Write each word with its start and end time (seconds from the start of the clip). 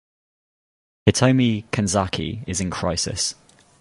Hitomi 1.07 1.65
Kanzaki 1.69 2.41
is 2.47 2.59
in 2.59 2.71
crisis. 2.71 3.35